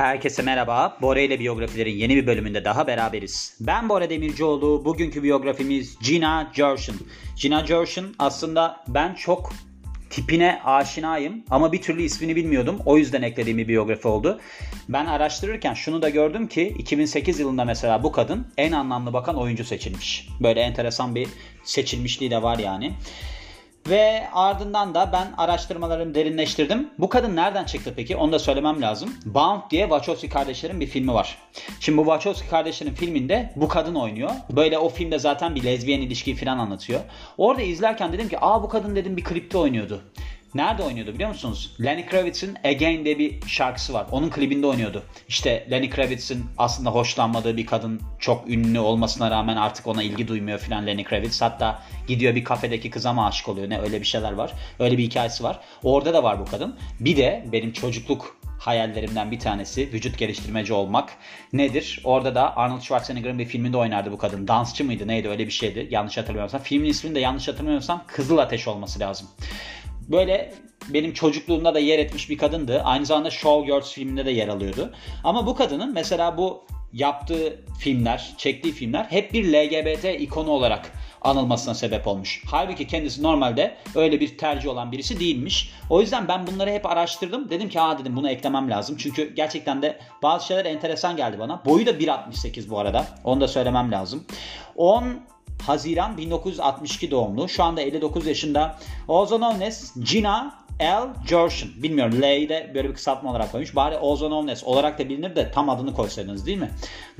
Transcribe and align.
Herkese 0.00 0.42
merhaba. 0.42 0.98
Bora 1.02 1.20
ile 1.20 1.40
biyografilerin 1.40 1.94
yeni 1.94 2.16
bir 2.16 2.26
bölümünde 2.26 2.64
daha 2.64 2.86
beraberiz. 2.86 3.56
Ben 3.60 3.88
Bora 3.88 4.10
Demircioğlu. 4.10 4.84
Bugünkü 4.84 5.22
biyografimiz 5.22 5.98
Gina 5.98 6.50
Gershon. 6.54 6.96
Gina 7.36 7.60
Gershon 7.60 8.14
aslında 8.18 8.84
ben 8.88 9.14
çok 9.14 9.52
tipine 10.10 10.60
aşinayım 10.64 11.44
ama 11.50 11.72
bir 11.72 11.82
türlü 11.82 12.02
ismini 12.02 12.36
bilmiyordum. 12.36 12.78
O 12.86 12.98
yüzden 12.98 13.22
eklediğim 13.22 13.58
bir 13.58 13.68
biyografi 13.68 14.08
oldu. 14.08 14.40
Ben 14.88 15.06
araştırırken 15.06 15.74
şunu 15.74 16.02
da 16.02 16.08
gördüm 16.08 16.48
ki 16.48 16.74
2008 16.78 17.40
yılında 17.40 17.64
mesela 17.64 18.02
bu 18.02 18.12
kadın 18.12 18.46
en 18.58 18.72
anlamlı 18.72 19.12
bakan 19.12 19.36
oyuncu 19.36 19.64
seçilmiş. 19.64 20.28
Böyle 20.42 20.60
enteresan 20.60 21.14
bir 21.14 21.28
seçilmişliği 21.64 22.30
de 22.30 22.42
var 22.42 22.58
yani. 22.58 22.92
Ve 23.90 24.22
ardından 24.32 24.94
da 24.94 25.10
ben 25.12 25.28
araştırmalarımı 25.38 26.14
derinleştirdim. 26.14 26.90
Bu 26.98 27.08
kadın 27.08 27.36
nereden 27.36 27.64
çıktı 27.64 27.92
peki? 27.96 28.16
Onu 28.16 28.32
da 28.32 28.38
söylemem 28.38 28.82
lazım. 28.82 29.14
Bound 29.24 29.60
diye 29.70 29.82
Wachowski 29.82 30.28
kardeşlerin 30.28 30.80
bir 30.80 30.86
filmi 30.86 31.14
var. 31.14 31.38
Şimdi 31.80 31.98
bu 31.98 32.04
Wachowski 32.04 32.48
kardeşlerin 32.48 32.94
filminde 32.94 33.52
bu 33.56 33.68
kadın 33.68 33.94
oynuyor. 33.94 34.30
Böyle 34.50 34.78
o 34.78 34.88
filmde 34.88 35.18
zaten 35.18 35.54
bir 35.54 35.64
lezbiyen 35.64 36.00
ilişkiyi 36.00 36.36
falan 36.36 36.58
anlatıyor. 36.58 37.00
Orada 37.38 37.62
izlerken 37.62 38.12
dedim 38.12 38.28
ki 38.28 38.36
aa 38.40 38.62
bu 38.62 38.68
kadın 38.68 38.96
dedim 38.96 39.16
bir 39.16 39.24
klipte 39.24 39.58
oynuyordu. 39.58 40.02
Nerede 40.54 40.82
oynuyordu 40.82 41.14
biliyor 41.14 41.28
musunuz? 41.28 41.76
Lenny 41.84 42.06
Kravitz'in 42.06 42.56
Again 42.64 43.04
diye 43.04 43.18
bir 43.18 43.48
şarkısı 43.48 43.92
var. 43.92 44.06
Onun 44.10 44.30
klibinde 44.30 44.66
oynuyordu. 44.66 45.02
İşte 45.28 45.66
Lenny 45.70 45.90
Kravitz'in 45.90 46.46
aslında 46.58 46.90
hoşlanmadığı 46.90 47.56
bir 47.56 47.66
kadın 47.66 48.00
çok 48.18 48.50
ünlü 48.50 48.78
olmasına 48.78 49.30
rağmen 49.30 49.56
artık 49.56 49.86
ona 49.86 50.02
ilgi 50.02 50.28
duymuyor 50.28 50.58
filan 50.58 50.86
Lenny 50.86 51.04
Kravitz. 51.04 51.42
Hatta 51.42 51.82
gidiyor 52.06 52.34
bir 52.34 52.44
kafedeki 52.44 52.90
kıza 52.90 53.12
mı 53.12 53.26
aşık 53.26 53.48
oluyor 53.48 53.70
ne 53.70 53.80
öyle 53.80 54.00
bir 54.00 54.06
şeyler 54.06 54.32
var. 54.32 54.52
Öyle 54.78 54.98
bir 54.98 55.02
hikayesi 55.02 55.44
var. 55.44 55.60
Orada 55.82 56.14
da 56.14 56.22
var 56.22 56.40
bu 56.40 56.44
kadın. 56.44 56.76
Bir 57.00 57.16
de 57.16 57.46
benim 57.52 57.72
çocukluk 57.72 58.36
hayallerimden 58.58 59.30
bir 59.30 59.38
tanesi 59.38 59.92
vücut 59.92 60.18
geliştirmeci 60.18 60.72
olmak. 60.72 61.12
Nedir? 61.52 62.00
Orada 62.04 62.34
da 62.34 62.56
Arnold 62.56 62.80
Schwarzenegger'ın 62.80 63.38
bir 63.38 63.46
filminde 63.46 63.76
oynardı 63.76 64.12
bu 64.12 64.18
kadın. 64.18 64.48
Dansçı 64.48 64.84
mıydı 64.84 65.08
neydi 65.08 65.28
öyle 65.28 65.46
bir 65.46 65.52
şeydi. 65.52 65.88
Yanlış 65.90 66.16
hatırlamıyorsam. 66.16 66.60
Filmin 66.62 66.88
ismini 66.88 67.14
de 67.14 67.20
yanlış 67.20 67.48
hatırlamıyorsam 67.48 68.04
Kızıl 68.06 68.38
Ateş 68.38 68.68
olması 68.68 69.00
lazım. 69.00 69.28
Böyle 70.10 70.54
benim 70.88 71.12
çocukluğumda 71.12 71.74
da 71.74 71.78
yer 71.78 71.98
etmiş 71.98 72.30
bir 72.30 72.38
kadındı. 72.38 72.82
Aynı 72.84 73.06
zamanda 73.06 73.30
Showgirls 73.30 73.92
filminde 73.92 74.26
de 74.26 74.30
yer 74.30 74.48
alıyordu. 74.48 74.92
Ama 75.24 75.46
bu 75.46 75.54
kadının 75.54 75.94
mesela 75.94 76.36
bu 76.36 76.64
yaptığı 76.92 77.60
filmler, 77.78 78.34
çektiği 78.38 78.72
filmler 78.72 79.04
hep 79.04 79.32
bir 79.32 79.52
LGBT 79.52 80.20
ikonu 80.20 80.50
olarak 80.50 80.92
anılmasına 81.22 81.74
sebep 81.74 82.06
olmuş. 82.06 82.42
Halbuki 82.50 82.86
kendisi 82.86 83.22
normalde 83.22 83.76
öyle 83.94 84.20
bir 84.20 84.38
tercih 84.38 84.68
olan 84.68 84.92
birisi 84.92 85.20
değilmiş. 85.20 85.72
O 85.90 86.00
yüzden 86.00 86.28
ben 86.28 86.46
bunları 86.46 86.70
hep 86.70 86.86
araştırdım. 86.86 87.50
Dedim 87.50 87.68
ki 87.68 87.78
ha 87.78 87.98
dedim 87.98 88.16
bunu 88.16 88.30
eklemem 88.30 88.70
lazım. 88.70 88.96
Çünkü 88.98 89.34
gerçekten 89.34 89.82
de 89.82 89.98
bazı 90.22 90.46
şeyler 90.46 90.64
enteresan 90.64 91.16
geldi 91.16 91.38
bana. 91.38 91.64
Boyu 91.64 91.86
da 91.86 91.90
1.68 91.90 92.70
bu 92.70 92.78
arada. 92.78 93.06
Onu 93.24 93.40
da 93.40 93.48
söylemem 93.48 93.92
lazım. 93.92 94.24
10 94.76 95.04
Haziran 95.60 96.18
1962 96.18 97.10
doğumlu. 97.10 97.48
Şu 97.48 97.62
anda 97.62 97.80
59 97.80 98.26
yaşında. 98.26 98.78
Also 99.08 99.36
known 99.36 99.60
as 99.60 99.94
Gina 100.10 100.60
L. 100.80 101.08
Gershon. 101.28 101.70
Bilmiyorum 101.76 102.22
L'yi 102.22 102.48
de 102.48 102.70
böyle 102.74 102.88
bir 102.88 102.94
kısaltma 102.94 103.30
olarak 103.30 103.52
koymuş. 103.52 103.76
Bari 103.76 103.94
known 103.96 104.48
as 104.48 104.64
olarak 104.64 104.98
da 104.98 105.08
bilinir 105.08 105.36
de 105.36 105.50
tam 105.50 105.68
adını 105.68 105.94
koysaydınız 105.94 106.46
değil 106.46 106.58
mi? 106.58 106.70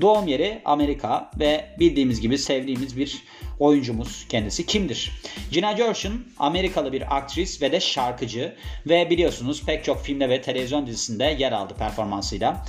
Doğum 0.01 0.27
yeri 0.27 0.61
Amerika 0.65 1.31
ve 1.39 1.75
bildiğimiz 1.79 2.21
gibi 2.21 2.37
sevdiğimiz 2.37 2.97
bir 2.97 3.23
oyuncumuz 3.59 4.25
kendisi 4.29 4.65
kimdir? 4.65 5.11
Gina 5.51 5.71
Gershon 5.71 6.13
Amerikalı 6.39 6.93
bir 6.93 7.17
aktris 7.17 7.61
ve 7.61 7.71
de 7.71 7.79
şarkıcı 7.79 8.55
ve 8.89 9.09
biliyorsunuz 9.09 9.63
pek 9.65 9.83
çok 9.83 10.01
filmde 10.01 10.29
ve 10.29 10.41
televizyon 10.41 10.87
dizisinde 10.87 11.35
yer 11.39 11.51
aldı 11.51 11.73
performansıyla. 11.73 12.65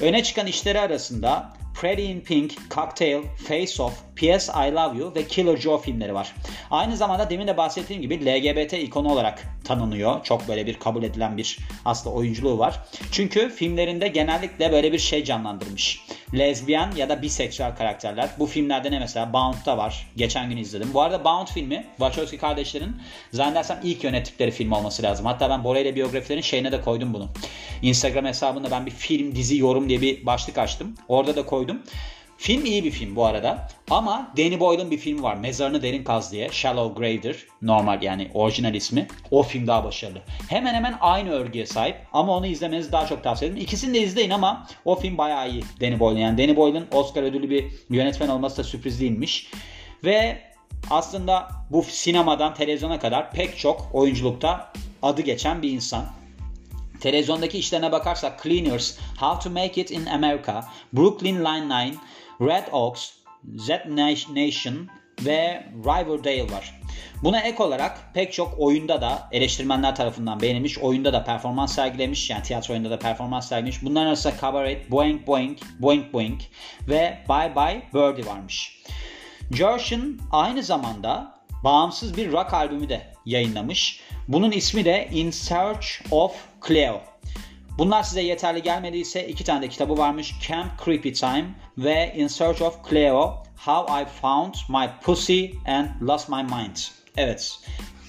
Öne 0.00 0.22
çıkan 0.22 0.46
işleri 0.46 0.80
arasında 0.80 1.52
Pretty 1.80 2.10
in 2.10 2.20
Pink, 2.20 2.70
Cocktail, 2.70 3.22
Face 3.48 3.82
Off, 3.82 4.02
P.S. 4.16 4.52
I 4.52 4.74
Love 4.74 4.98
You 4.98 5.14
ve 5.14 5.26
Killer 5.26 5.56
Joe 5.56 5.78
filmleri 5.78 6.14
var. 6.14 6.34
Aynı 6.70 6.96
zamanda 6.96 7.30
demin 7.30 7.46
de 7.46 7.56
bahsettiğim 7.56 8.02
gibi 8.02 8.26
LGBT 8.26 8.72
ikonu 8.72 9.12
olarak 9.12 9.42
tanınıyor. 9.64 10.24
Çok 10.24 10.48
böyle 10.48 10.66
bir 10.66 10.74
kabul 10.74 11.02
edilen 11.02 11.36
bir 11.36 11.58
aslında 11.84 12.16
oyunculuğu 12.16 12.58
var. 12.58 12.80
Çünkü 13.12 13.50
filmlerinde 13.50 14.08
genellikle 14.08 14.72
böyle 14.72 14.92
bir 14.92 14.98
şey 14.98 15.24
canlandırmış. 15.24 16.00
Lezbiyen 16.34 16.90
ya 16.96 17.08
da 17.08 17.22
biseksüel 17.22 17.76
karakterler. 17.76 18.28
Bu 18.38 18.46
filmlerde 18.46 18.90
ne 18.90 18.98
mesela? 18.98 19.32
Bound'da 19.32 19.78
var. 19.78 20.06
Geçen 20.16 20.50
gün 20.50 20.56
izledim. 20.56 20.90
Bu 20.94 21.02
arada 21.02 21.24
Bound 21.24 21.46
filmi 21.46 21.86
Wachowski 21.96 22.38
kardeşlerin 22.38 22.96
zannedersem 23.32 23.80
ilk 23.82 24.04
yönettikleri 24.04 24.50
film 24.50 24.72
olması 24.72 25.02
lazım. 25.02 25.26
Hatta 25.26 25.50
ben 25.50 25.64
Bora 25.64 25.78
ile 25.78 25.94
biyografilerin 25.94 26.40
şeyine 26.40 26.72
de 26.72 26.80
koydum 26.80 27.14
bunu. 27.14 27.28
Instagram 27.82 28.24
hesabında 28.24 28.70
ben 28.70 28.86
bir 28.86 28.90
film, 28.90 29.34
dizi, 29.34 29.58
yorum 29.58 29.88
diye 29.88 30.00
bir 30.00 30.26
başlık 30.26 30.58
açtım. 30.58 30.94
Orada 31.08 31.36
da 31.36 31.46
koydum. 31.46 31.67
Film 32.38 32.64
iyi 32.64 32.84
bir 32.84 32.90
film 32.90 33.16
bu 33.16 33.26
arada. 33.26 33.68
Ama 33.90 34.32
Danny 34.36 34.60
Boyle'ın 34.60 34.90
bir 34.90 34.98
filmi 34.98 35.22
var. 35.22 35.36
Mezarını 35.36 35.82
Derin 35.82 36.04
Kaz 36.04 36.32
diye. 36.32 36.48
Shallow 36.52 37.00
Grave'dir. 37.00 37.46
Normal 37.62 38.02
yani 38.02 38.30
orijinal 38.34 38.74
ismi. 38.74 39.06
O 39.30 39.42
film 39.42 39.66
daha 39.66 39.84
başarılı. 39.84 40.22
Hemen 40.48 40.74
hemen 40.74 40.96
aynı 41.00 41.30
örgüye 41.30 41.66
sahip. 41.66 41.96
Ama 42.12 42.36
onu 42.36 42.46
izlemenizi 42.46 42.92
daha 42.92 43.06
çok 43.06 43.24
tavsiye 43.24 43.50
ederim. 43.50 43.64
İkisini 43.64 43.94
de 43.94 44.00
izleyin 44.00 44.30
ama 44.30 44.66
o 44.84 44.96
film 44.96 45.18
bayağı 45.18 45.50
iyi. 45.50 45.62
Danny 45.80 46.00
Boyle'ın. 46.00 46.20
Yani 46.20 46.38
Danny 46.38 46.56
Boyle'ın 46.56 46.86
Oscar 46.92 47.22
ödüllü 47.22 47.50
bir 47.50 47.64
yönetmen 47.90 48.28
olması 48.28 48.56
da 48.56 48.64
sürpriz 48.64 49.00
değilmiş. 49.00 49.50
Ve 50.04 50.38
aslında 50.90 51.48
bu 51.70 51.82
sinemadan 51.82 52.54
televizyona 52.54 52.98
kadar 52.98 53.30
pek 53.30 53.58
çok 53.58 53.90
oyunculukta 53.92 54.72
adı 55.02 55.22
geçen 55.22 55.62
bir 55.62 55.70
insan. 55.70 56.04
Televizyondaki 57.00 57.58
işlerine 57.58 57.92
bakarsak 57.92 58.42
Cleaners, 58.42 58.98
How 59.20 59.42
to 59.42 59.50
Make 59.50 59.80
It 59.80 59.90
in 59.90 60.06
America, 60.06 60.64
Brooklyn 60.92 61.44
Nine-Nine, 61.44 61.94
Red 62.40 62.72
Oaks, 62.72 63.10
Z 63.56 63.68
Nation 64.34 64.88
ve 65.24 65.66
Riverdale 65.84 66.52
var. 66.52 66.80
Buna 67.22 67.40
ek 67.40 67.62
olarak 67.62 68.14
pek 68.14 68.32
çok 68.32 68.58
oyunda 68.58 69.00
da 69.00 69.28
eleştirmenler 69.32 69.96
tarafından 69.96 70.40
beğenilmiş, 70.40 70.78
oyunda 70.78 71.12
da 71.12 71.24
performans 71.24 71.74
sergilemiş. 71.74 72.30
Yani 72.30 72.42
tiyatro 72.42 72.74
oyunda 72.74 72.90
da 72.90 72.98
performans 72.98 73.48
sergilemiş. 73.48 73.82
Bunların 73.82 74.06
arasında 74.06 74.34
Cabaret, 74.40 74.90
Boing 74.90 75.26
Boing, 75.26 75.58
Boing 75.78 76.12
Boing 76.12 76.40
ve 76.88 77.18
Bye 77.28 77.52
Bye 77.56 77.82
Birdie 77.94 78.26
varmış. 78.26 78.82
Gershon 79.50 80.18
aynı 80.32 80.62
zamanda 80.62 81.37
bağımsız 81.64 82.16
bir 82.16 82.32
rock 82.32 82.54
albümü 82.54 82.88
de 82.88 83.06
yayınlamış. 83.26 84.00
Bunun 84.28 84.50
ismi 84.50 84.84
de 84.84 85.08
In 85.12 85.30
Search 85.30 85.86
of 86.10 86.36
Cleo. 86.68 87.00
Bunlar 87.78 88.02
size 88.02 88.22
yeterli 88.22 88.62
gelmediyse 88.62 89.28
iki 89.28 89.44
tane 89.44 89.62
de 89.62 89.68
kitabı 89.68 89.98
varmış. 89.98 90.34
Camp 90.48 90.84
Creepy 90.84 91.12
Time 91.12 91.44
ve 91.78 92.14
In 92.16 92.26
Search 92.26 92.62
of 92.62 92.90
Cleo 92.90 93.42
How 93.56 94.02
I 94.02 94.04
Found 94.20 94.54
My 94.68 94.88
Pussy 95.02 95.44
and 95.66 96.08
Lost 96.08 96.28
My 96.28 96.42
Mind. 96.42 96.76
Evet. 97.16 97.60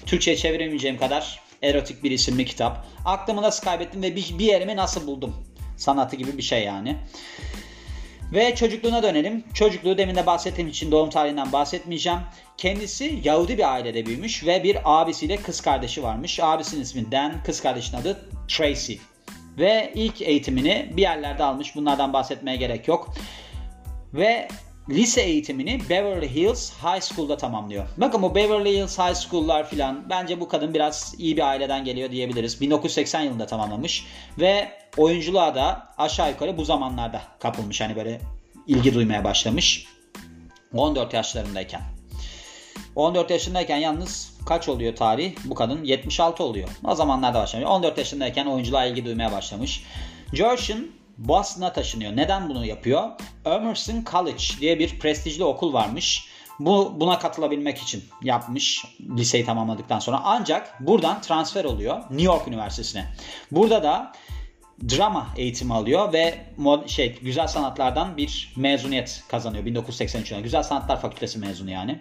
Türkçe'ye 0.06 0.36
çeviremeyeceğim 0.36 0.98
kadar 0.98 1.40
erotik 1.62 2.04
bir 2.04 2.10
isimli 2.10 2.44
kitap. 2.44 2.86
Aklımı 3.04 3.42
nasıl 3.42 3.64
kaybettim 3.64 4.02
ve 4.02 4.16
bir, 4.16 4.38
bir 4.38 4.44
yerimi 4.44 4.76
nasıl 4.76 5.06
buldum? 5.06 5.36
Sanatı 5.76 6.16
gibi 6.16 6.38
bir 6.38 6.42
şey 6.42 6.64
yani. 6.64 6.96
Ve 8.32 8.54
çocukluğuna 8.54 9.02
dönelim. 9.02 9.44
Çocukluğu 9.54 9.98
demin 9.98 10.14
de 10.14 10.26
bahsettiğim 10.26 10.70
için 10.70 10.90
doğum 10.90 11.10
tarihinden 11.10 11.52
bahsetmeyeceğim. 11.52 12.18
Kendisi 12.56 13.20
Yahudi 13.24 13.58
bir 13.58 13.72
ailede 13.72 14.06
büyümüş 14.06 14.46
ve 14.46 14.64
bir 14.64 14.78
abisiyle 14.84 15.36
kız 15.36 15.60
kardeşi 15.60 16.02
varmış. 16.02 16.40
Abisinin 16.40 16.82
ismi 16.82 17.12
Dan, 17.12 17.32
kız 17.46 17.62
kardeşinin 17.62 18.00
adı 18.00 18.28
Tracy. 18.48 18.94
Ve 19.58 19.92
ilk 19.94 20.22
eğitimini 20.22 20.92
bir 20.96 21.02
yerlerde 21.02 21.44
almış. 21.44 21.76
Bunlardan 21.76 22.12
bahsetmeye 22.12 22.56
gerek 22.56 22.88
yok. 22.88 23.14
Ve 24.14 24.48
lise 24.88 25.20
eğitimini 25.22 25.80
Beverly 25.90 26.34
Hills 26.34 26.72
High 26.72 27.02
School'da 27.02 27.36
tamamlıyor. 27.36 27.88
Bakın 27.96 28.22
bu 28.22 28.34
Beverly 28.34 28.76
Hills 28.76 28.98
High 28.98 29.14
School'lar 29.14 29.70
filan 29.70 30.10
bence 30.10 30.40
bu 30.40 30.48
kadın 30.48 30.74
biraz 30.74 31.14
iyi 31.18 31.36
bir 31.36 31.42
aileden 31.42 31.84
geliyor 31.84 32.10
diyebiliriz. 32.10 32.60
1980 32.60 33.20
yılında 33.20 33.46
tamamlamış 33.46 34.06
ve 34.38 34.68
oyunculuğa 34.96 35.54
da 35.54 35.94
aşağı 35.98 36.30
yukarı 36.30 36.56
bu 36.56 36.64
zamanlarda 36.64 37.22
kapılmış. 37.38 37.80
Hani 37.80 37.96
böyle 37.96 38.20
ilgi 38.66 38.94
duymaya 38.94 39.24
başlamış. 39.24 39.86
14 40.74 41.14
yaşlarındayken. 41.14 41.82
14 42.96 43.30
yaşındayken 43.30 43.76
yalnız 43.76 44.34
kaç 44.46 44.68
oluyor 44.68 44.96
tarih? 44.96 45.36
Bu 45.44 45.54
kadın 45.54 45.84
76 45.84 46.44
oluyor. 46.44 46.68
O 46.84 46.94
zamanlarda 46.94 47.38
başlamış. 47.38 47.68
14 47.68 47.98
yaşındayken 47.98 48.46
oyunculuğa 48.46 48.84
ilgi 48.84 49.04
duymaya 49.04 49.32
başlamış. 49.32 49.84
Gershon 50.34 50.86
Boston'a 51.20 51.72
taşınıyor. 51.72 52.16
Neden 52.16 52.48
bunu 52.48 52.66
yapıyor? 52.66 53.10
Emerson 53.44 54.04
College 54.10 54.44
diye 54.60 54.78
bir 54.78 54.98
prestijli 54.98 55.44
okul 55.44 55.72
varmış. 55.72 56.28
Bu 56.60 57.00
buna 57.00 57.18
katılabilmek 57.18 57.78
için 57.78 58.04
yapmış 58.22 58.84
liseyi 59.16 59.44
tamamladıktan 59.44 59.98
sonra. 59.98 60.20
Ancak 60.24 60.80
buradan 60.80 61.20
transfer 61.20 61.64
oluyor 61.64 61.98
New 61.98 62.22
York 62.22 62.48
Üniversitesi'ne. 62.48 63.06
Burada 63.50 63.82
da 63.82 64.12
drama 64.88 65.26
eğitimi 65.36 65.74
alıyor 65.74 66.12
ve 66.12 66.38
mod, 66.56 66.88
şey 66.88 67.18
güzel 67.22 67.46
sanatlardan 67.46 68.16
bir 68.16 68.52
mezuniyet 68.56 69.24
kazanıyor 69.28 69.64
1983 69.64 70.30
yılında. 70.30 70.44
Güzel 70.44 70.62
Sanatlar 70.62 71.00
Fakültesi 71.00 71.38
mezunu 71.38 71.70
yani. 71.70 72.00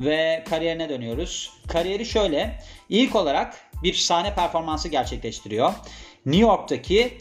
Ve 0.00 0.44
kariyerine 0.50 0.88
dönüyoruz. 0.88 1.50
Kariyeri 1.68 2.06
şöyle. 2.06 2.62
İlk 2.88 3.16
olarak 3.16 3.70
bir 3.82 3.94
sahne 3.94 4.34
performansı 4.34 4.88
gerçekleştiriyor. 4.88 5.72
New 6.26 6.42
York'taki 6.42 7.18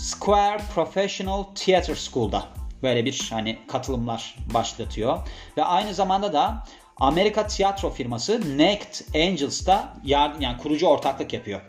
Square 0.00 0.62
Professional 0.74 1.44
Theatre 1.54 1.94
School'da 1.94 2.44
böyle 2.82 3.04
bir 3.04 3.28
hani 3.30 3.58
katılımlar 3.68 4.36
başlatıyor. 4.54 5.18
Ve 5.56 5.64
aynı 5.64 5.94
zamanda 5.94 6.32
da 6.32 6.64
Amerika 6.96 7.46
tiyatro 7.46 7.90
firması 7.90 8.58
Naked 8.58 9.14
Angels'ta 9.14 9.96
yardım, 10.04 10.40
yani 10.40 10.58
kurucu 10.58 10.86
ortaklık 10.86 11.32
yapıyor. 11.32 11.60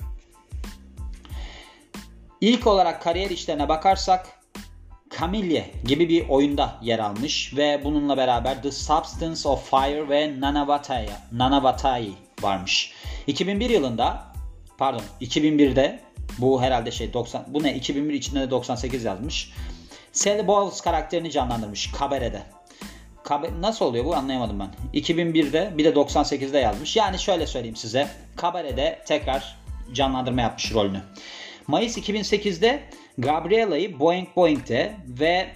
İlk 2.42 2.68
olarak 2.68 3.02
kariyer 3.02 3.30
işlerine 3.30 3.70
bakarsak 3.70 4.28
Camille 5.20 5.72
gibi 5.86 6.10
bir 6.10 6.30
oyunda 6.30 6.76
yer 6.82 7.00
almış 7.00 7.58
ve 7.58 7.82
bununla 7.84 8.18
beraber 8.18 8.64
The 8.64 8.72
Substance 8.72 9.50
of 9.50 9.70
Fire 9.70 10.10
ve 10.10 10.42
Nanavatai, 10.42 11.10
Nanavatai 11.32 12.12
varmış. 12.42 12.94
2001 13.28 13.70
yılında 13.70 14.34
pardon 14.78 15.02
2001'de 15.22 16.11
bu 16.38 16.62
herhalde 16.62 16.92
şey 16.92 17.14
90 17.14 17.46
bu 17.48 17.64
ne 17.64 17.76
2001 17.76 18.14
içinde 18.14 18.40
de 18.40 18.52
98 18.52 19.04
yazmış. 19.04 19.54
Sally 20.12 20.48
Bowles 20.48 20.82
karakterini 20.82 21.32
canlandırmış 21.32 21.92
Kabare'de. 21.92 22.42
Kabe, 23.24 23.50
nasıl 23.60 23.86
oluyor 23.86 24.06
bu 24.06 24.16
anlayamadım 24.16 24.60
ben. 24.60 25.00
2001'de 25.00 25.74
bir 25.78 25.86
de 25.86 25.90
98'de 25.90 26.58
yazmış. 26.58 26.96
Yani 26.96 27.20
şöyle 27.20 27.48
söyleyeyim 27.48 27.76
size. 27.76 28.08
Kabare'de 28.36 29.02
tekrar 29.08 29.58
canlandırma 29.94 30.42
yapmış 30.42 30.74
rolünü. 30.74 31.02
Mayıs 31.68 31.98
2008'de 31.98 32.84
Gabriela'yı 33.18 34.00
Boing 34.00 34.28
Boing'de 34.36 34.94
ve 35.08 35.50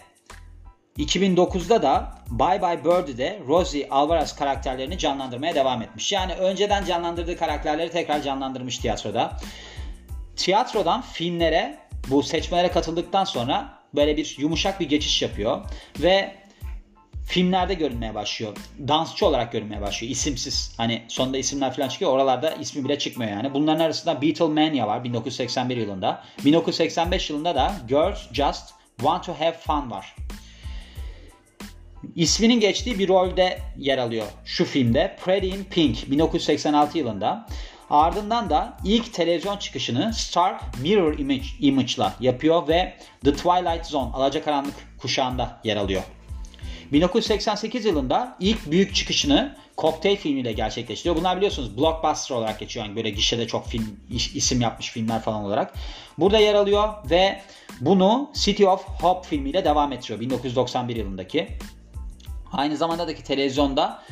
2009'da 0.98 1.82
da 1.82 2.16
Bye 2.30 2.62
Bye 2.62 2.86
Birdie'de 2.86 3.40
Rosie 3.48 3.88
Alvarez 3.90 4.36
karakterlerini 4.36 4.98
canlandırmaya 4.98 5.56
devam 5.56 5.82
etmiş. 5.82 6.12
Yani 6.12 6.34
önceden 6.34 6.86
canlandırdığı 6.86 7.38
karakterleri 7.38 7.92
tekrar 7.92 8.22
canlandırmış 8.22 8.78
tiyatroda. 8.78 9.38
Tiyatrodan 10.36 11.02
filmlere 11.02 11.78
bu 12.08 12.24
seçmelere 12.24 12.68
katıldıktan 12.68 13.24
sonra 13.24 13.80
böyle 13.96 14.18
bir 14.18 14.36
yumuşak 14.40 14.80
bir 14.80 14.90
geçiş 14.90 15.22
yapıyor 15.22 15.66
ve 16.00 16.36
filmlerde 17.26 17.74
görünmeye 17.74 18.16
başlıyor. 18.16 18.54
Dansçı 18.88 19.26
olarak 19.26 19.52
görünmeye 19.52 19.82
başlıyor. 19.82 20.12
İsimsiz. 20.12 20.74
Hani 20.78 21.02
sonunda 21.08 21.38
isimler 21.38 21.74
falan 21.74 21.88
çıkıyor. 21.88 22.12
Oralarda 22.12 22.52
ismi 22.52 22.84
bile 22.84 23.00
çıkmıyor 23.00 23.32
yani. 23.32 23.54
Bunların 23.54 23.86
arasında 23.86 24.22
Beatlemania 24.22 24.88
var 24.88 25.04
1981 25.04 25.78
yılında. 25.78 26.24
1985 26.46 27.30
yılında 27.30 27.56
da 27.56 27.76
Girls 27.88 28.34
Just 28.34 28.70
Want 28.98 29.24
to 29.26 29.34
Have 29.34 29.58
Fun 29.58 29.92
var. 29.92 30.16
İsminin 32.16 32.60
geçtiği 32.60 33.00
bir 33.00 33.08
rolde 33.08 33.60
yer 33.78 33.98
alıyor 33.98 34.26
şu 34.46 34.66
filmde. 34.66 35.16
Pretty 35.26 35.50
in 35.50 35.64
Pink 35.64 36.12
1986 36.12 36.98
yılında. 36.98 37.48
Ardından 37.90 38.50
da 38.50 38.78
ilk 38.86 39.14
televizyon 39.14 39.58
çıkışını 39.58 40.14
Stark 40.14 40.62
Mirror 40.82 41.20
Image, 41.20 41.46
Image'la 41.60 42.14
yapıyor 42.20 42.68
ve 42.68 42.98
The 43.24 43.34
Twilight 43.34 43.86
Zone 43.86 44.14
Alacakaranlık 44.14 44.74
kuşağında 44.98 45.60
yer 45.64 45.78
alıyor. 45.78 46.04
1988 46.92 47.86
yılında 47.86 48.38
ilk 48.40 48.72
büyük 48.72 48.96
çıkışını 48.96 49.56
Cocktail 49.78 50.16
filmiyle 50.16 50.54
gerçekleştiriyor. 50.54 51.16
Bunlar 51.16 51.38
biliyorsunuz 51.38 51.78
blockbuster 51.78 52.36
olarak 52.36 52.60
geçiyor. 52.60 52.86
Yani 52.86 52.96
böyle 52.96 53.10
gişede 53.10 53.48
çok 53.48 53.68
film 53.68 54.00
isim 54.10 54.62
yapmış 54.62 54.92
filmler 54.92 55.22
falan 55.22 55.44
olarak. 55.44 55.74
Burada 56.18 56.40
yer 56.40 56.56
alıyor 56.56 56.94
ve 57.10 57.42
bunu 57.82 58.32
City 58.34 58.68
of 58.68 58.84
Hope 59.02 59.28
filmiyle 59.28 59.66
devam 59.66 59.92
ettiriyor 59.92 60.20
1991 60.20 60.96
yılındaki. 60.96 61.48
Aynı 62.52 62.78
zamandaki 62.78 63.24
televizyonda 63.24 64.04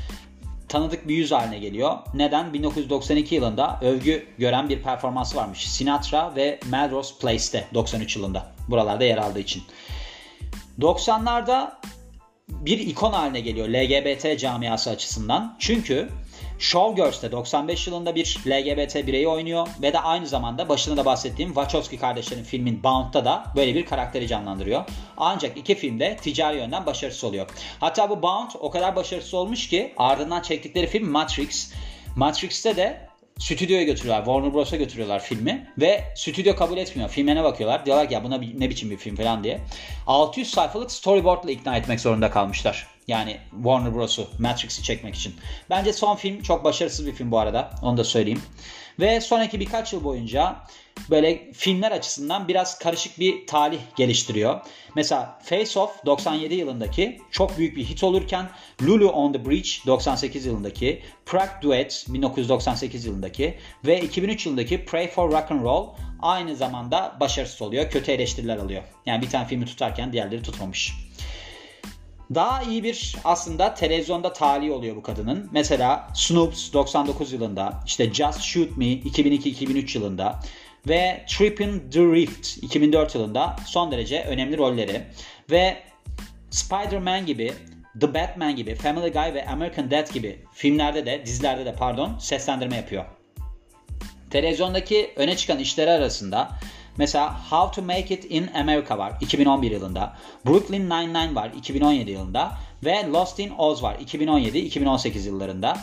tanıdık 0.74 1.08
bir 1.08 1.16
yüz 1.16 1.32
haline 1.32 1.60
geliyor. 1.60 1.98
Neden? 2.14 2.54
1992 2.54 3.36
yılında 3.36 3.80
övgü 3.82 4.26
gören 4.38 4.70
bir 4.70 4.82
performansı 4.82 5.38
varmış. 5.38 5.72
Sinatra 5.72 6.36
ve 6.36 6.60
Melrose 6.72 7.14
Place'te 7.22 7.68
93 7.74 8.16
yılında. 8.16 8.52
Buralarda 8.70 9.04
yer 9.04 9.18
aldığı 9.18 9.40
için. 9.40 9.64
90'larda 10.80 11.72
bir 12.50 12.80
ikon 12.80 13.14
haline 13.14 13.40
geliyor 13.40 13.68
LGBT 13.68 14.40
camiası 14.40 14.90
açısından. 14.90 15.56
Çünkü 15.60 16.10
Showgirls'te 16.64 17.32
95 17.32 17.88
yılında 17.88 18.16
bir 18.16 18.38
LGBT 18.48 19.08
bireyi 19.08 19.28
oynuyor 19.28 19.68
ve 19.82 19.94
de 19.94 20.00
aynı 20.00 20.28
zamanda 20.28 20.70
başında 20.70 20.98
da 20.98 21.06
bahsettiğim 21.06 21.54
Wachowski 21.54 21.98
kardeşlerin 21.98 22.44
filmin 22.44 22.84
Bound'da 22.84 23.26
da 23.26 23.44
böyle 23.56 23.76
bir 23.76 23.86
karakteri 23.86 24.28
canlandırıyor. 24.28 24.84
Ancak 25.18 25.58
iki 25.58 25.76
filmde 25.76 26.18
ticari 26.22 26.58
yönden 26.58 26.86
başarısız 26.86 27.24
oluyor. 27.24 27.50
Hatta 27.80 28.10
bu 28.10 28.22
Bound 28.22 28.52
o 28.60 28.72
kadar 28.72 28.96
başarısız 28.96 29.34
olmuş 29.34 29.70
ki 29.70 29.94
ardından 29.98 30.42
çektikleri 30.42 30.88
film 30.88 31.10
Matrix. 31.10 31.74
Matrix'te 32.16 32.76
de 32.76 33.10
stüdyoya 33.40 33.84
götürüyorlar. 33.84 34.26
Warner 34.26 34.54
Bros'a 34.54 34.76
götürüyorlar 34.76 35.20
filmi 35.20 35.70
ve 35.78 36.04
stüdyo 36.16 36.56
kabul 36.56 36.78
etmiyor. 36.78 37.10
Filme 37.10 37.36
ne 37.36 37.44
bakıyorlar? 37.44 37.86
Diyorlar 37.86 38.08
ki 38.08 38.14
ya 38.14 38.24
buna 38.24 38.38
ne 38.38 38.70
biçim 38.70 38.90
bir 38.90 38.98
film 38.98 39.16
falan 39.16 39.44
diye. 39.44 39.62
600 40.08 40.50
sayfalık 40.50 40.92
storyboardla 40.92 41.52
ikna 41.52 41.78
etmek 41.78 42.00
zorunda 42.00 42.32
kalmışlar. 42.32 42.93
Yani 43.08 43.38
Warner 43.52 43.96
Bros'u 43.96 44.28
Matrix'i 44.40 44.84
çekmek 44.84 45.16
için. 45.16 45.36
Bence 45.70 45.94
son 45.94 46.16
film 46.16 46.42
çok 46.42 46.64
başarısız 46.64 47.08
bir 47.08 47.14
film 47.14 47.32
bu 47.32 47.40
arada. 47.40 47.72
Onu 47.82 47.98
da 47.98 48.04
söyleyeyim. 48.04 48.42
Ve 49.00 49.22
sonraki 49.22 49.60
birkaç 49.60 49.94
yıl 49.94 50.04
boyunca 50.04 50.56
böyle 51.10 51.52
filmler 51.54 51.92
açısından 51.92 52.48
biraz 52.48 52.80
karışık 52.80 53.20
bir 53.20 53.48
talih 53.48 53.80
geliştiriyor. 53.96 54.62
Mesela 54.96 55.40
Face 55.44 55.80
Off 55.80 56.06
97 56.06 56.56
yılındaki 56.56 57.22
çok 57.32 57.58
büyük 57.58 57.78
bir 57.78 57.86
hit 57.86 58.04
olurken 58.04 58.50
Lulu 58.82 59.10
on 59.12 59.34
the 59.34 59.46
Bridge 59.46 59.70
98 59.86 60.46
yılındaki, 60.46 61.04
Prague 61.26 61.62
Duet 61.62 62.06
1998 62.08 63.06
yılındaki 63.06 63.58
ve 63.86 64.02
2003 64.02 64.46
yılındaki 64.46 64.86
Pray 64.86 65.08
for 65.08 65.32
Rock 65.32 65.52
and 65.52 65.64
Roll 65.64 65.88
aynı 66.22 66.56
zamanda 66.56 67.18
başarısız 67.20 67.62
oluyor. 67.62 67.90
Kötü 67.90 68.12
eleştiriler 68.12 68.58
alıyor. 68.58 68.84
Yani 69.06 69.22
bir 69.22 69.30
tane 69.30 69.48
filmi 69.48 69.66
tutarken 69.66 70.14
diğerleri 70.14 70.42
tutmamış. 70.42 70.94
Daha 72.36 72.64
iyi 72.64 72.84
bir 72.84 73.16
aslında 73.24 73.74
televizyonda 73.74 74.34
tali 74.34 74.72
oluyor 74.72 74.96
bu 74.96 75.04
kadının. 75.04 75.50
Mesela 75.52 76.08
Snoops 76.16 76.74
99 76.74 77.34
yılında, 77.34 77.80
işte 77.86 78.14
Just 78.14 78.42
Shoot 78.42 78.78
Me 78.78 78.86
2002-2003 78.86 79.98
yılında 79.98 80.40
ve 80.88 81.26
Trippin' 81.28 81.90
the 81.92 82.00
Rift 82.00 82.58
2004 82.64 83.16
yılında 83.16 83.56
son 83.66 83.92
derece 83.92 84.24
önemli 84.24 84.58
rolleri 84.58 85.02
ve 85.52 85.78
Spider-Man 86.52 87.26
gibi 87.26 87.54
The 88.02 88.14
Batman 88.14 88.56
gibi, 88.56 88.76
Family 88.76 89.12
Guy 89.12 89.34
ve 89.34 89.46
American 89.46 89.92
Dad 89.92 90.14
gibi 90.14 90.40
filmlerde 90.54 91.06
de, 91.06 91.26
dizilerde 91.26 91.66
de 91.66 91.74
pardon, 91.76 92.18
seslendirme 92.20 92.76
yapıyor. 92.76 93.06
Televizyondaki 94.30 95.14
öne 95.16 95.38
çıkan 95.38 95.60
işleri 95.60 95.92
arasında 95.92 96.50
Mesela 96.98 97.40
How 97.50 97.82
to 97.82 97.88
Make 97.88 98.14
It 98.14 98.26
in 98.32 98.50
America 98.56 98.98
var 98.98 99.14
2011 99.22 99.72
yılında. 99.72 100.14
Brooklyn 100.48 100.90
Nine-Nine 100.90 101.36
var 101.36 101.52
2017 101.58 102.12
yılında. 102.12 102.54
Ve 102.86 103.08
Lost 103.14 103.40
in 103.40 103.50
Oz 103.58 103.84
var 103.84 103.96
2017-2018 103.96 105.28
yıllarında. 105.28 105.78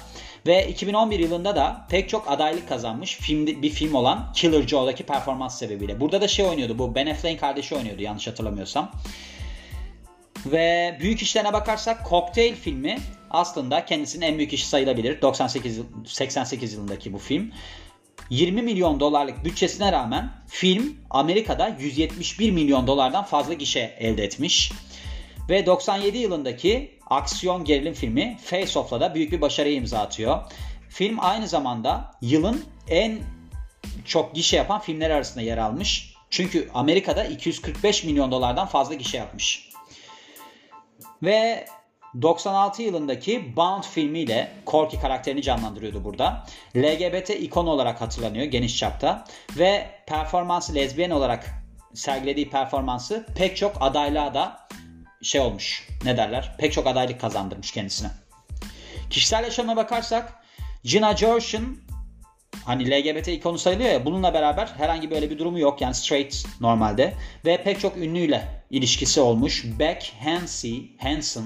Ve 0.47 0.69
2011 0.69 1.19
yılında 1.19 1.57
da 1.57 1.87
pek 1.91 2.09
çok 2.09 2.31
adaylık 2.31 2.69
kazanmış 2.69 3.17
film, 3.17 3.47
bir 3.47 3.71
film 3.71 3.95
olan 3.95 4.33
Killer 4.35 4.69
Joe'daki 4.69 5.03
performans 5.03 5.59
sebebiyle. 5.59 6.01
Burada 6.01 6.21
da 6.21 6.29
şey 6.29 6.47
oynuyordu 6.47 6.79
bu 6.79 6.95
Ben 6.95 7.07
Affleck'in 7.07 7.39
kardeşi 7.39 7.75
oynuyordu 7.75 8.03
yanlış 8.03 8.27
hatırlamıyorsam. 8.27 8.91
Ve 10.47 10.97
büyük 11.01 11.23
işlerine 11.23 11.53
bakarsak 11.53 12.09
Cocktail 12.11 12.55
filmi 12.55 12.99
aslında 13.31 13.85
kendisinin 13.85 14.27
en 14.27 14.39
büyük 14.39 14.53
işi 14.53 14.67
sayılabilir. 14.67 15.23
98 15.23 15.81
88 16.07 16.73
yılındaki 16.73 17.13
bu 17.13 17.19
film. 17.19 17.53
20 18.31 18.63
milyon 18.63 19.01
dolarlık 19.01 19.45
bütçesine 19.45 19.93
rağmen 19.93 20.31
film 20.49 20.97
Amerika'da 21.11 21.77
171 21.81 22.51
milyon 22.51 22.87
dolardan 22.87 23.25
fazla 23.25 23.55
gişe 23.55 23.97
elde 23.99 24.25
etmiş. 24.25 24.73
Ve 25.49 25.67
97 25.67 26.19
yılındaki 26.19 26.99
aksiyon 27.11 27.65
gerilim 27.65 27.95
filmi 27.95 28.39
Face 28.45 28.79
Off'la 28.79 29.01
da 29.01 29.15
büyük 29.15 29.33
bir 29.33 29.41
başarıya 29.41 29.75
imza 29.75 29.99
atıyor. 29.99 30.39
Film 30.89 31.17
aynı 31.21 31.49
zamanda 31.49 32.11
yılın 32.23 32.65
en 32.89 33.19
çok 34.05 34.35
gişe 34.35 34.57
yapan 34.57 34.81
filmler 34.81 35.11
arasında 35.11 35.45
yer 35.45 35.59
almış. 35.59 36.15
Çünkü 36.31 36.69
Amerika'da 36.75 37.25
245 37.25 38.05
milyon 38.05 38.33
dolardan 38.33 38.67
fazla 38.67 38.95
gişe 38.95 39.19
yapmış. 39.19 39.71
Ve 41.23 41.67
96 42.23 42.83
yılındaki 42.83 43.57
Bound 43.57 43.85
filmiyle 43.85 44.53
Corky 44.67 45.01
karakterini 45.01 45.43
canlandırıyordu 45.43 46.05
burada. 46.05 46.47
LGBT 46.77 47.31
ikon 47.31 47.67
olarak 47.67 48.01
hatırlanıyor 48.01 48.45
geniş 48.45 48.79
çapta 48.79 49.25
ve 49.59 49.91
performansı 50.07 50.75
lezbiyen 50.75 51.11
olarak 51.11 51.47
sergilediği 51.95 52.51
performansı 52.51 53.27
pek 53.37 53.57
çok 53.57 53.77
adaylığa 53.81 54.35
da 54.35 54.69
şey 55.23 55.41
olmuş. 55.41 55.89
Ne 56.05 56.17
derler? 56.17 56.55
Pek 56.59 56.73
çok 56.73 56.87
adaylık 56.87 57.21
kazandırmış 57.21 57.73
kendisine. 57.73 58.09
Kişisel 59.11 59.45
yaşamına 59.45 59.77
bakarsak 59.77 60.35
Gina 60.85 61.13
Gershon 61.13 61.79
hani 62.65 62.91
LGBT 62.91 63.29
ikonu 63.29 63.59
sayılıyor 63.59 63.91
ya 63.91 64.05
bununla 64.05 64.35
beraber 64.35 64.67
herhangi 64.67 65.11
böyle 65.11 65.31
bir 65.31 65.39
durumu 65.39 65.59
yok. 65.59 65.81
Yani 65.81 65.95
straight 65.95 66.47
normalde 66.61 67.15
ve 67.45 67.63
pek 67.63 67.81
çok 67.81 67.97
ünlüyle 67.97 68.63
ilişkisi 68.71 69.21
olmuş. 69.21 69.65
Beck 69.79 70.13
Hansen, 70.25 70.81
Hansen 70.99 71.45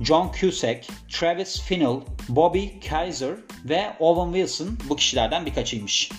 John 0.00 0.30
Cusack, 0.40 0.86
Travis 1.08 1.60
Finnell, 1.60 2.00
Bobby 2.28 2.66
Kaiser 2.88 3.34
ve 3.64 3.90
Owen 4.00 4.32
Wilson 4.32 4.78
bu 4.88 4.96
kişilerden 4.96 5.46
birkaçıymış. 5.46 6.10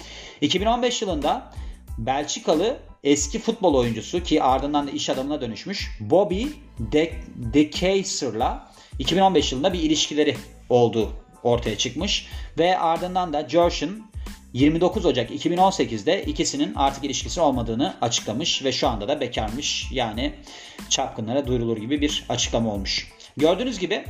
2015 0.41 1.01
yılında 1.01 1.53
Belçikalı 1.97 2.77
eski 3.03 3.39
futbol 3.39 3.73
oyuncusu 3.73 4.23
ki 4.23 4.43
ardından 4.43 4.87
da 4.87 4.91
iş 4.91 5.09
adamına 5.09 5.41
dönüşmüş 5.41 5.91
Bobby 5.99 6.45
De, 6.79 7.13
De 7.35 7.69
Keyser'la 7.69 8.71
2015 8.99 9.51
yılında 9.51 9.73
bir 9.73 9.79
ilişkileri 9.79 10.37
olduğu 10.69 11.09
ortaya 11.43 11.77
çıkmış 11.77 12.27
ve 12.57 12.79
ardından 12.79 13.33
da 13.33 13.41
Gersson 13.41 14.13
29 14.53 15.05
Ocak 15.05 15.31
2018'de 15.31 16.23
ikisinin 16.23 16.75
artık 16.75 17.03
ilişkisi 17.03 17.41
olmadığını 17.41 17.93
açıklamış 18.01 18.63
ve 18.63 18.71
şu 18.71 18.87
anda 18.87 19.07
da 19.07 19.21
bekarmış. 19.21 19.87
Yani 19.91 20.33
çapkınlara 20.89 21.47
duyurulur 21.47 21.77
gibi 21.77 22.01
bir 22.01 22.25
açıklama 22.29 22.73
olmuş. 22.73 23.12
Gördüğünüz 23.37 23.79
gibi 23.79 24.05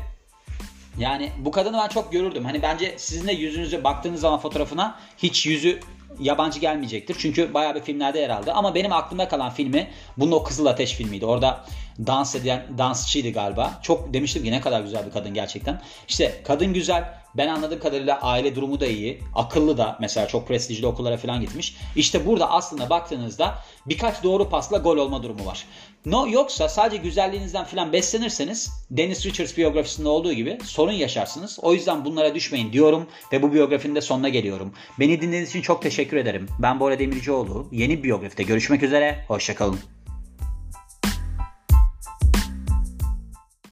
yani 1.00 1.32
bu 1.40 1.52
kadını 1.52 1.78
ben 1.78 1.88
çok 1.88 2.12
görürdüm. 2.12 2.46
Hani 2.46 2.62
bence 2.62 2.96
sizin 2.98 3.28
de 3.28 3.32
yüzünüze 3.32 3.84
baktığınız 3.84 4.22
zaman 4.22 4.40
fotoğrafına 4.40 5.00
hiç 5.18 5.46
yüzü 5.46 5.80
yabancı 6.20 6.60
gelmeyecektir. 6.60 7.16
Çünkü 7.20 7.54
bayağı 7.54 7.76
bir 7.76 7.82
filmlerde 7.82 8.20
yer 8.20 8.30
aldı. 8.30 8.52
Ama 8.54 8.76
benim 8.76 8.94
aklımda 8.94 9.28
kalan 9.28 9.50
filmi 9.50 9.90
bunun 10.18 10.32
o 10.32 10.44
Kızıl 10.44 10.66
Ateş 10.66 10.94
filmiydi. 10.94 11.26
Orada 11.26 11.66
dans 12.08 12.36
eden 12.36 12.66
dansçıydı 12.78 13.30
galiba. 13.30 13.80
Çok 13.82 14.14
demiştim 14.14 14.44
ki 14.44 14.52
ne 14.52 14.62
kadar 14.62 14.82
güzel 14.82 15.06
bir 15.06 15.12
kadın 15.12 15.34
gerçekten. 15.34 15.82
İşte 16.08 16.42
kadın 16.44 16.74
güzel. 16.74 17.23
Ben 17.38 17.48
anladığım 17.48 17.80
kadarıyla 17.80 18.22
aile 18.22 18.56
durumu 18.56 18.80
da 18.80 18.88
iyi. 18.88 19.20
Akıllı 19.36 19.78
da 19.78 19.98
mesela 20.02 20.28
çok 20.28 20.48
prestijli 20.48 20.88
okullara 20.88 21.18
falan 21.18 21.42
gitmiş. 21.42 21.76
İşte 21.96 22.26
burada 22.26 22.52
aslında 22.52 22.90
baktığınızda 22.90 23.56
birkaç 23.86 24.24
doğru 24.24 24.50
pasla 24.50 24.78
gol 24.78 24.98
olma 24.98 25.24
durumu 25.24 25.46
var. 25.46 25.66
No 26.06 26.28
yoksa 26.30 26.70
sadece 26.70 26.98
güzelliğinizden 26.98 27.66
falan 27.66 27.94
beslenirseniz 27.94 28.72
Dennis 28.92 29.26
Richards 29.26 29.58
biyografisinde 29.58 30.10
olduğu 30.10 30.34
gibi 30.34 30.58
sorun 30.64 30.92
yaşarsınız. 30.92 31.60
O 31.62 31.74
yüzden 31.74 32.06
bunlara 32.06 32.36
düşmeyin 32.36 32.74
diyorum 32.74 33.08
ve 33.32 33.42
bu 33.42 33.54
biyografinin 33.54 33.96
de 33.96 34.02
sonuna 34.02 34.30
geliyorum. 34.30 34.74
Beni 35.00 35.22
dinlediğiniz 35.22 35.50
için 35.50 35.62
çok 35.62 35.82
teşekkür 35.82 36.18
ederim. 36.18 36.48
Ben 36.60 36.80
Bora 36.80 37.00
Demircioğlu. 37.00 37.68
Yeni 37.72 38.04
biyografide 38.04 38.44
görüşmek 38.44 38.84
üzere. 38.84 39.26
Hoşçakalın. 39.28 39.80